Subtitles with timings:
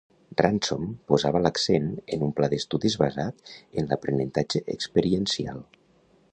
[0.39, 5.65] Ransom posava l'accent en un pla d'estudis basat en l'aprenentatge experiencial.